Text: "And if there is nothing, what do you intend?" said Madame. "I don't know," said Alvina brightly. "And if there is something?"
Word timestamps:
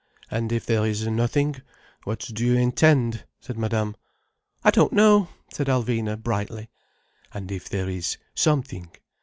"And 0.31 0.51
if 0.51 0.65
there 0.65 0.83
is 0.83 1.05
nothing, 1.05 1.61
what 2.05 2.21
do 2.33 2.43
you 2.43 2.55
intend?" 2.55 3.23
said 3.39 3.55
Madame. 3.55 3.95
"I 4.63 4.71
don't 4.71 4.93
know," 4.93 5.27
said 5.53 5.67
Alvina 5.67 6.17
brightly. 6.19 6.71
"And 7.35 7.51
if 7.51 7.69
there 7.69 7.87
is 7.87 8.17
something?" 8.33 8.89